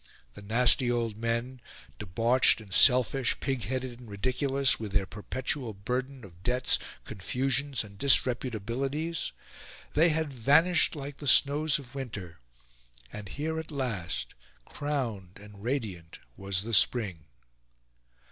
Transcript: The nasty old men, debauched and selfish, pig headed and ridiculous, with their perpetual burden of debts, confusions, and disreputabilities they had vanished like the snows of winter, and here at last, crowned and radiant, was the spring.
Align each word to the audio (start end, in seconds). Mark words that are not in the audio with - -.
The 0.33 0.41
nasty 0.41 0.89
old 0.89 1.15
men, 1.15 1.61
debauched 1.99 2.59
and 2.59 2.73
selfish, 2.73 3.39
pig 3.39 3.65
headed 3.65 3.99
and 3.99 4.09
ridiculous, 4.09 4.79
with 4.79 4.93
their 4.93 5.05
perpetual 5.05 5.75
burden 5.75 6.23
of 6.25 6.41
debts, 6.41 6.79
confusions, 7.05 7.83
and 7.83 7.99
disreputabilities 7.99 9.31
they 9.93 10.09
had 10.09 10.33
vanished 10.33 10.95
like 10.95 11.17
the 11.17 11.27
snows 11.27 11.77
of 11.77 11.93
winter, 11.93 12.39
and 13.13 13.29
here 13.29 13.59
at 13.59 13.69
last, 13.69 14.33
crowned 14.65 15.37
and 15.39 15.61
radiant, 15.61 16.17
was 16.35 16.63
the 16.63 16.73
spring. 16.73 17.25